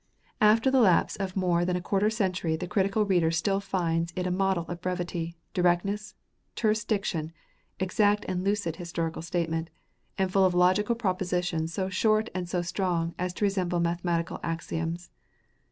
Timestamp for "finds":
3.59-4.11